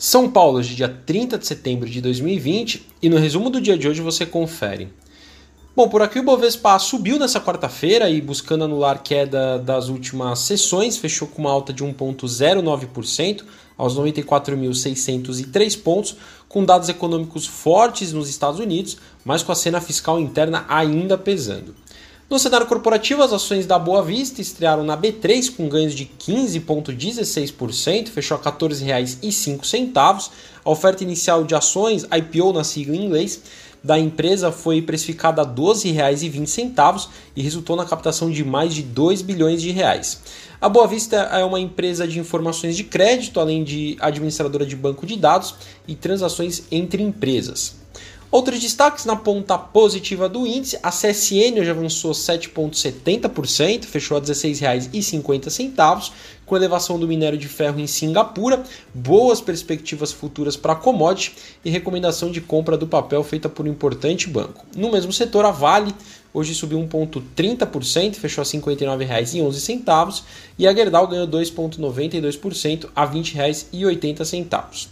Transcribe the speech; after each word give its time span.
São 0.00 0.30
Paulo, 0.30 0.58
hoje, 0.58 0.76
dia 0.76 0.88
30 0.88 1.36
de 1.38 1.44
setembro 1.44 1.90
de 1.90 2.00
2020, 2.00 2.86
e 3.02 3.08
no 3.08 3.16
resumo 3.16 3.50
do 3.50 3.60
dia 3.60 3.76
de 3.76 3.88
hoje 3.88 4.00
você 4.00 4.24
confere. 4.24 4.92
Bom, 5.74 5.88
por 5.88 6.00
aqui 6.02 6.20
o 6.20 6.22
Bovespa 6.22 6.78
subiu 6.78 7.18
nessa 7.18 7.40
quarta-feira 7.40 8.08
e 8.08 8.20
buscando 8.20 8.62
anular 8.62 9.02
queda 9.02 9.58
das 9.58 9.88
últimas 9.88 10.38
sessões, 10.38 10.96
fechou 10.96 11.26
com 11.26 11.42
uma 11.42 11.50
alta 11.50 11.72
de 11.72 11.82
1,09% 11.82 13.42
aos 13.76 13.98
94.603 13.98 15.82
pontos, 15.82 16.14
com 16.48 16.64
dados 16.64 16.88
econômicos 16.88 17.44
fortes 17.44 18.12
nos 18.12 18.30
Estados 18.30 18.60
Unidos, 18.60 18.98
mas 19.24 19.42
com 19.42 19.50
a 19.50 19.56
cena 19.56 19.80
fiscal 19.80 20.20
interna 20.20 20.64
ainda 20.68 21.18
pesando. 21.18 21.74
No 22.30 22.38
cenário 22.38 22.66
corporativo, 22.66 23.22
as 23.22 23.32
ações 23.32 23.64
da 23.64 23.78
Boa 23.78 24.02
Vista 24.02 24.42
estrearam 24.42 24.84
na 24.84 24.94
B3 24.94 25.50
com 25.56 25.66
ganhos 25.66 25.94
de 25.94 26.04
15,16%, 26.04 28.08
fechou 28.08 28.36
a 28.36 28.50
R$ 28.50 28.54
14,05. 28.54 30.30
A 30.62 30.70
oferta 30.70 31.02
inicial 31.02 31.42
de 31.42 31.54
ações, 31.54 32.04
IPO 32.04 32.52
na 32.52 32.64
sigla 32.64 32.94
em 32.94 33.06
inglês, 33.06 33.40
da 33.82 33.98
empresa 33.98 34.52
foi 34.52 34.82
precificada 34.82 35.40
a 35.40 35.44
R$ 35.46 35.52
12,20 35.52 37.08
e 37.34 37.40
resultou 37.40 37.76
na 37.76 37.86
captação 37.86 38.30
de 38.30 38.44
mais 38.44 38.74
de 38.74 38.82
2 38.82 39.22
bilhões 39.22 39.62
de 39.62 39.70
reais. 39.70 40.20
A 40.60 40.68
Boa 40.68 40.86
Vista 40.86 41.16
é 41.16 41.42
uma 41.42 41.58
empresa 41.58 42.06
de 42.06 42.18
informações 42.18 42.76
de 42.76 42.84
crédito, 42.84 43.40
além 43.40 43.64
de 43.64 43.96
administradora 44.00 44.66
de 44.66 44.76
banco 44.76 45.06
de 45.06 45.16
dados 45.16 45.54
e 45.86 45.94
transações 45.94 46.64
entre 46.70 47.02
empresas. 47.02 47.78
Outros 48.30 48.60
destaques 48.60 49.06
na 49.06 49.16
ponta 49.16 49.56
positiva 49.56 50.28
do 50.28 50.46
índice, 50.46 50.78
a 50.82 50.90
CSN 50.90 51.58
hoje 51.60 51.70
avançou 51.70 52.12
7,70%, 52.12 53.84
fechou 53.84 54.18
a 54.18 54.20
R$ 54.20 54.26
16,50, 54.26 56.12
com 56.48 56.56
elevação 56.56 56.98
do 56.98 57.06
minério 57.06 57.38
de 57.38 57.46
ferro 57.46 57.78
em 57.78 57.86
Singapura, 57.86 58.64
boas 58.94 59.40
perspectivas 59.40 60.10
futuras 60.10 60.56
para 60.56 60.72
a 60.72 60.76
commodity 60.76 61.36
e 61.62 61.70
recomendação 61.70 62.32
de 62.32 62.40
compra 62.40 62.76
do 62.76 62.86
papel 62.86 63.22
feita 63.22 63.48
por 63.48 63.66
um 63.66 63.70
importante 63.70 64.28
banco. 64.28 64.64
No 64.74 64.90
mesmo 64.90 65.12
setor, 65.12 65.44
a 65.44 65.50
Vale 65.50 65.94
hoje 66.32 66.54
subiu 66.54 66.78
1,30%, 66.78 68.14
fechou 68.14 68.42
a 68.42 68.46
R$ 68.46 68.50
59,11 68.50 70.22
e 70.58 70.66
a 70.66 70.74
Gerdau 70.74 71.06
ganhou 71.06 71.28
2,92% 71.28 72.88
a 72.96 73.04
R$ 73.04 73.20
20,80. 73.20 74.88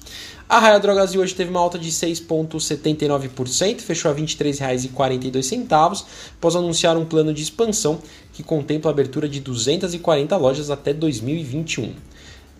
A 0.48 0.60
Raia 0.60 0.78
Drogasil 0.78 1.20
hoje 1.20 1.34
teve 1.34 1.50
uma 1.50 1.58
alta 1.58 1.76
de 1.76 1.90
6,79%, 1.90 3.80
fechou 3.80 4.12
a 4.12 4.14
R$ 4.14 4.22
23,42, 4.22 6.04
após 6.36 6.54
anunciar 6.54 6.96
um 6.96 7.04
plano 7.04 7.34
de 7.34 7.42
expansão 7.42 7.98
que 8.36 8.42
contempla 8.42 8.90
a 8.90 8.92
abertura 8.92 9.26
de 9.26 9.40
240 9.40 10.36
lojas 10.36 10.70
até 10.70 10.92
2021. 10.92 11.94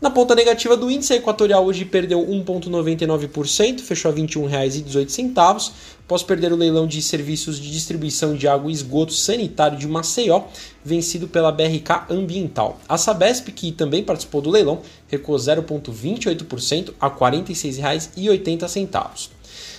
Na 0.01 0.11
ponta 0.11 0.35
negativa 0.35 0.75
do 0.75 0.91
índice, 0.91 1.13
a 1.13 1.17
Equatorial 1.17 1.67
hoje 1.67 1.85
perdeu 1.85 2.21
1,99%, 2.21 3.81
fechou 3.81 4.11
a 4.11 4.15
R$ 4.15 4.23
21,18, 4.23 5.73
após 6.01 6.23
perder 6.23 6.51
o 6.51 6.57
leilão 6.57 6.87
de 6.87 7.03
serviços 7.03 7.61
de 7.61 7.71
distribuição 7.71 8.35
de 8.35 8.49
água 8.49 8.71
e 8.71 8.75
esgoto 8.75 9.13
sanitário 9.13 9.79
de 9.79 9.87
Maceió, 9.87 10.45
vencido 10.83 11.29
pela 11.29 11.53
BRK 11.53 12.11
Ambiental. 12.11 12.81
A 12.89 12.97
Sabesp, 12.97 13.49
que 13.49 13.71
também 13.71 14.03
participou 14.03 14.41
do 14.41 14.51
leilão, 14.51 14.81
recuou 15.09 15.37
0,28% 15.37 16.95
a 16.99 17.09
R$ 17.09 17.17
46,80. 17.17 19.29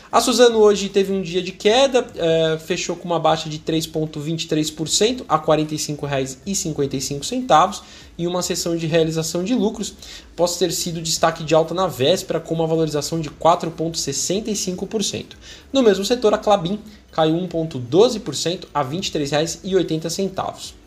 A 0.09 0.21
Suzano 0.21 0.59
hoje 0.59 0.87
teve 0.87 1.11
um 1.11 1.21
dia 1.21 1.41
de 1.41 1.51
queda, 1.51 2.07
é, 2.15 2.57
fechou 2.59 2.95
com 2.95 3.03
uma 3.03 3.19
baixa 3.19 3.49
de 3.49 3.59
3,23% 3.59 5.25
a 5.27 5.35
R$ 5.35 5.45
45,55 5.45 7.81
e 8.17 8.25
uma 8.25 8.41
sessão 8.41 8.77
de 8.77 8.87
realização 8.87 9.43
de 9.43 9.53
lucros, 9.53 9.93
após 10.31 10.55
ter 10.55 10.71
sido 10.71 11.01
destaque 11.01 11.43
de 11.43 11.53
alta 11.53 11.73
na 11.73 11.87
véspera 11.87 12.39
com 12.39 12.55
uma 12.55 12.65
valorização 12.65 13.19
de 13.19 13.29
4,65%. 13.29 15.25
No 15.73 15.83
mesmo 15.83 16.05
setor, 16.05 16.33
a 16.33 16.37
Clabin 16.37 16.79
caiu 17.11 17.35
1,12% 17.35 18.63
a 18.73 18.81
R$ 18.81 18.97
23,80. 18.97 20.86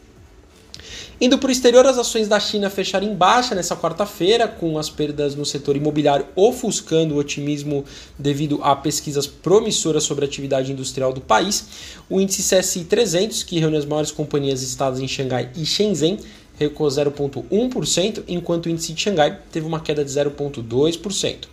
Indo 1.20 1.38
para 1.38 1.48
o 1.48 1.52
exterior, 1.52 1.86
as 1.86 1.98
ações 1.98 2.28
da 2.28 2.40
China 2.40 2.70
fecharam 2.70 3.06
em 3.06 3.14
baixa 3.14 3.54
nessa 3.54 3.76
quarta-feira, 3.76 4.48
com 4.48 4.78
as 4.78 4.88
perdas 4.88 5.34
no 5.34 5.44
setor 5.44 5.76
imobiliário 5.76 6.26
ofuscando 6.34 7.14
o 7.14 7.18
otimismo 7.18 7.84
devido 8.18 8.60
a 8.62 8.74
pesquisas 8.74 9.26
promissoras 9.26 10.04
sobre 10.04 10.24
a 10.24 10.28
atividade 10.28 10.72
industrial 10.72 11.12
do 11.12 11.20
país. 11.20 11.66
O 12.08 12.20
índice 12.20 12.42
CSI 12.42 12.84
300, 12.84 13.42
que 13.42 13.58
reúne 13.58 13.76
as 13.76 13.84
maiores 13.84 14.10
companhias 14.10 14.62
listadas 14.62 15.00
em 15.00 15.08
Xangai 15.08 15.50
e 15.56 15.64
Shenzhen, 15.64 16.18
recuou 16.58 16.90
0,1%, 16.90 18.24
enquanto 18.28 18.66
o 18.66 18.68
índice 18.68 18.92
de 18.92 19.00
Xangai 19.00 19.40
teve 19.50 19.66
uma 19.66 19.80
queda 19.80 20.04
de 20.04 20.10
0,2%. 20.10 21.48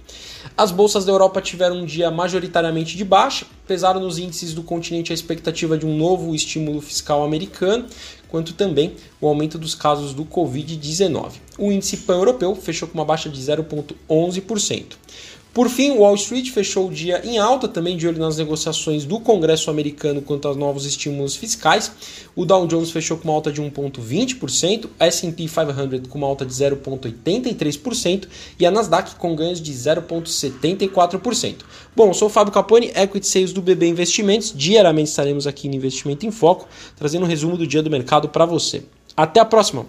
As 0.57 0.72
bolsas 0.72 1.06
da 1.06 1.12
Europa 1.12 1.40
tiveram 1.40 1.81
um 1.81 1.85
dia 1.85 2.09
majoritariamente 2.09 2.97
de 2.97 3.06
baixa, 3.06 3.45
pesaram 3.68 4.00
nos 4.00 4.18
índices 4.18 4.56
do 4.56 4.63
continente 4.63 5.12
a 5.12 5.13
expectativa 5.13 5.78
de 5.78 5.85
um 5.85 5.95
novo 5.95 6.34
estímulo 6.34 6.81
fiscal 6.81 7.23
americano, 7.23 7.85
quanto 8.28 8.53
também 8.53 8.95
o 9.22 9.28
aumento 9.28 9.59
dos 9.59 9.75
casos 9.75 10.16
do 10.16 10.25
Covid-19. 10.25 11.34
O 11.59 11.72
índice 11.72 11.97
pan-europeu 11.97 12.56
fechou 12.56 12.88
com 12.88 12.95
uma 12.95 13.06
baixa 13.06 13.29
de 13.29 13.40
0,11%. 13.40 14.94
Por 15.57 15.69
fim, 15.69 15.90
Wall 15.97 16.13
Street 16.13 16.51
fechou 16.51 16.88
o 16.88 16.91
dia 16.91 17.19
em 17.25 17.40
alta, 17.40 17.68
também 17.68 17.97
de 17.97 18.07
olho 18.07 18.19
nas 18.19 18.38
negociações 18.38 19.06
do 19.06 19.19
Congresso 19.19 19.72
americano 19.72 20.22
quanto 20.22 20.47
aos 20.47 20.56
novos 20.56 20.85
estímulos 20.85 21.35
fiscais. 21.35 21.91
O 22.35 22.45
Dow 22.45 22.68
Jones 22.68 22.91
fechou 22.91 23.18
com 23.18 23.23
uma 23.23 23.34
alta 23.34 23.51
de 23.51 23.59
1,20%, 23.59 24.88
a 25.00 25.07
S&P 25.07 25.47
500 25.47 26.07
com 26.09 26.19
uma 26.19 26.28
alta 26.28 26.45
de 26.45 26.53
0,83% 26.53 28.28
e 28.59 28.68
a 28.68 28.72
Nasdaq 28.72 29.16
com 29.16 29.35
ganhos 29.35 29.59
de 29.59 29.73
0,74%. 29.73 31.56
Bom, 31.95 32.13
sou 32.13 32.28
o 32.28 32.31
Fábio 32.31 32.53
Capone, 32.53 32.91
Equity 32.95 33.25
Sales 33.25 33.51
do 33.51 33.63
BB 33.63 33.88
Investimentos. 33.88 34.53
Diariamente 34.56 35.09
estaremos 35.09 35.47
aqui 35.47 35.68
no 35.68 35.74
Investimento 35.74 36.24
em 36.24 36.29
Foco, 36.29 36.68
trazendo 36.95 37.24
um 37.24 37.28
resumo 37.28 37.57
do 37.57 37.66
dia 37.66 37.81
do 37.81 37.89
mercado 37.89 38.29
para 38.29 38.45
você. 38.45 38.84
Até 39.16 39.39
a 39.39 39.45
próxima! 39.45 39.88